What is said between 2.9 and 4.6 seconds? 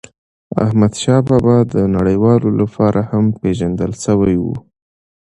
هم پېژندل سوی و.